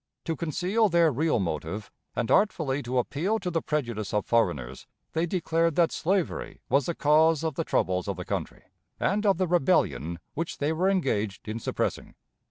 [0.25, 5.27] To conceal their real motive, and artfully to appeal to the prejudice of foreigners, they
[5.27, 8.63] declared that slavery was the cause of the troubles of the country,
[8.99, 12.15] and of the "rebellion" which they were engaged in suppressing.